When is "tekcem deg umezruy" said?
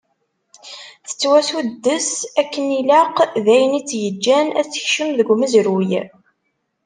4.67-5.91